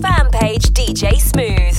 fan 0.00 0.30
page 0.30 0.64
DJ 0.70 1.20
Smooth. 1.20 1.77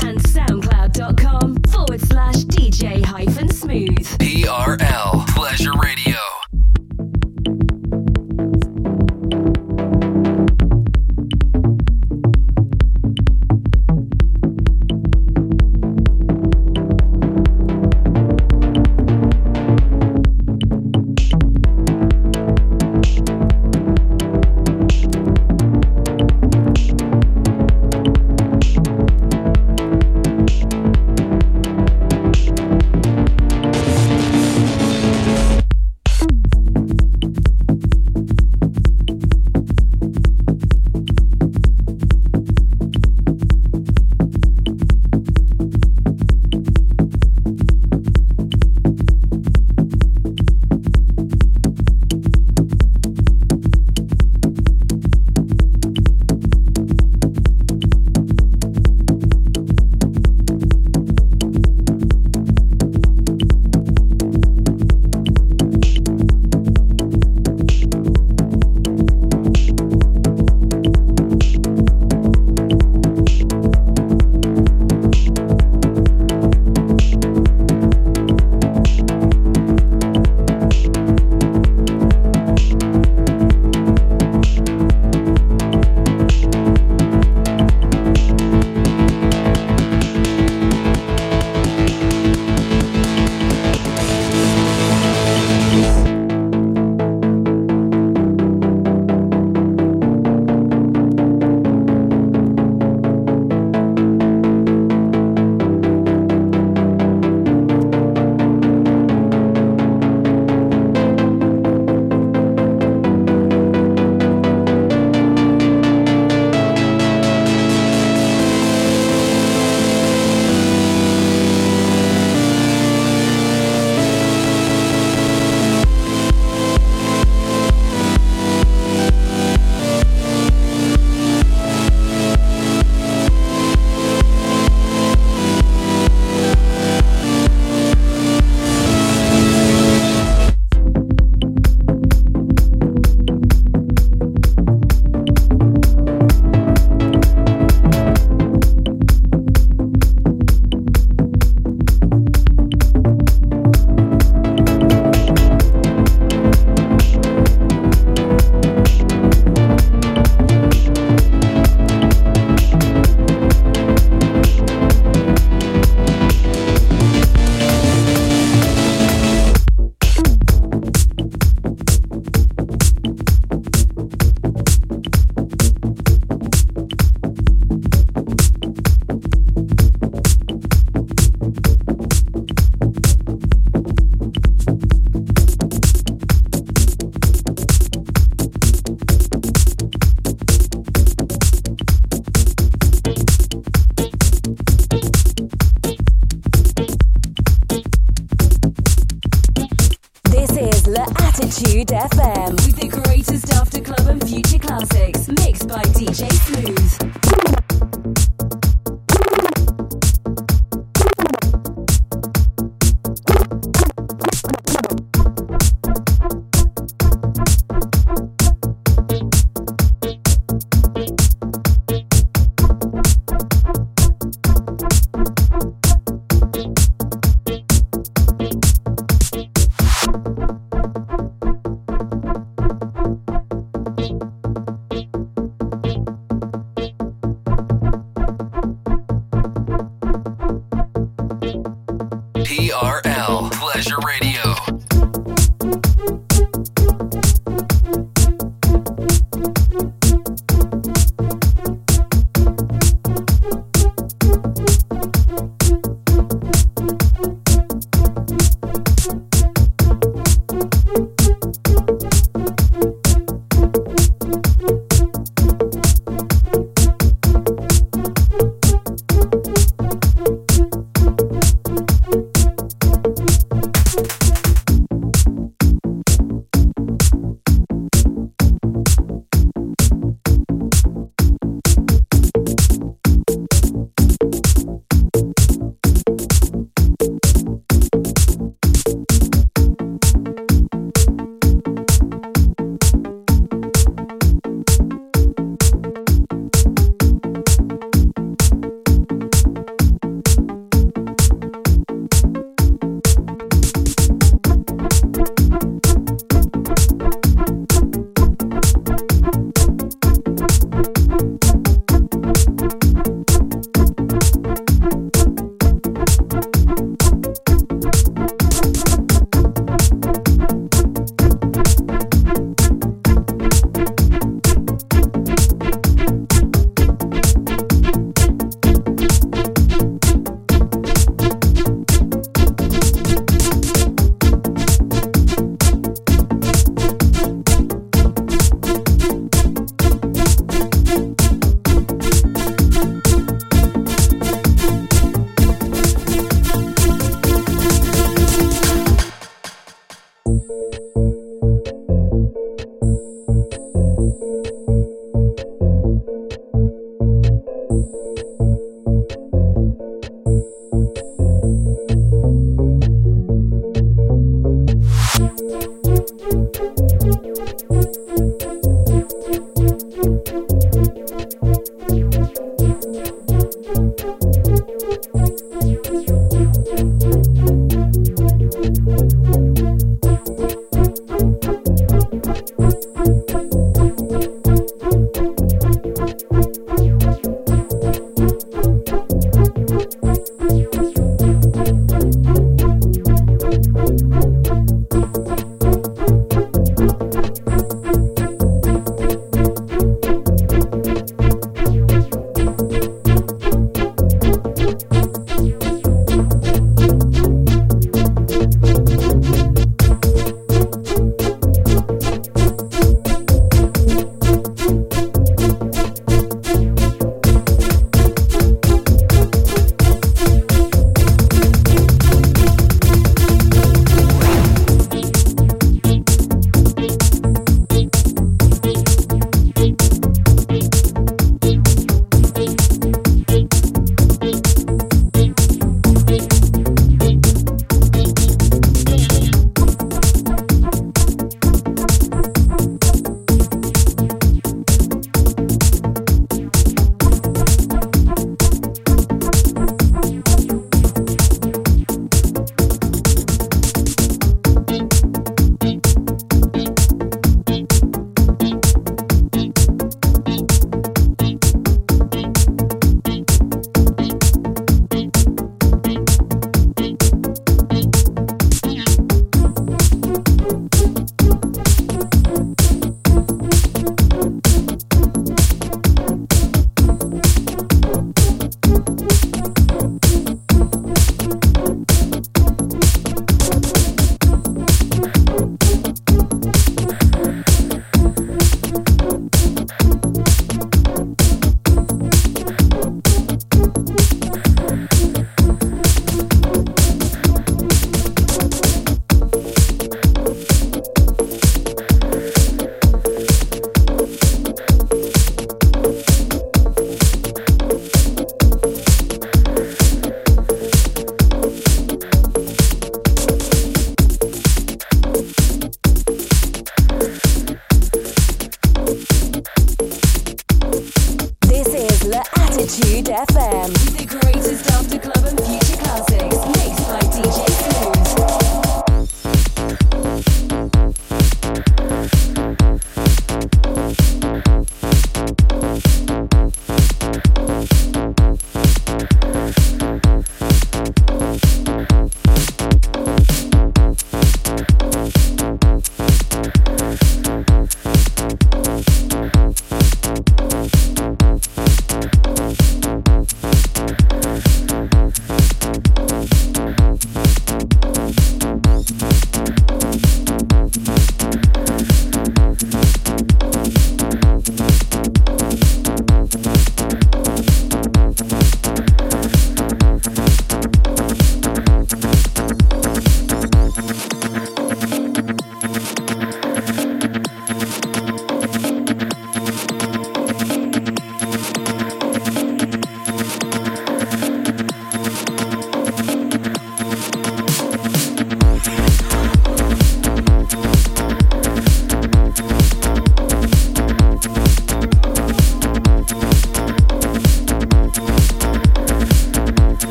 smooth. 206.50 207.29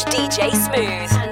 DJ 0.00 0.50
Smooth. 0.56 1.31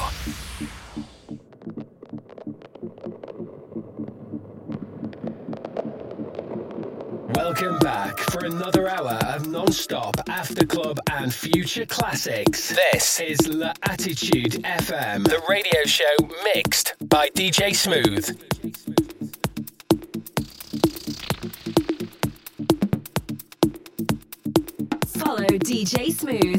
Welcome 7.35 7.77
back 7.79 8.17
for 8.19 8.45
another 8.45 8.87
hour 8.87 9.19
of 9.27 9.47
non-stop 9.47 10.15
after 10.29 10.65
club 10.65 10.99
and 11.11 11.33
future 11.33 11.85
classics. 11.85 12.69
This 12.69 13.19
is 13.19 13.47
La 13.49 13.73
Attitude 13.83 14.63
FM, 14.63 15.25
the 15.25 15.41
radio 15.49 15.83
show 15.85 16.15
mixed 16.53 16.93
by 17.01 17.29
DJ 17.29 17.75
Smooth. 17.75 18.82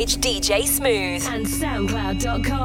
Page 0.00 0.16
DJ 0.16 0.66
Smooth. 0.66 1.26
And 1.28 1.44
soundcloud.com 1.46 2.59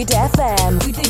Mood 0.00 0.08
FM. 0.08 1.09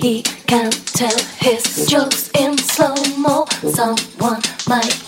He 0.00 0.22
can 0.46 0.70
tell 0.70 1.18
his 1.38 1.86
jokes 1.88 2.30
in 2.38 2.56
slow 2.56 2.94
mo. 3.16 3.46
Someone 3.62 4.40
might 4.68 5.07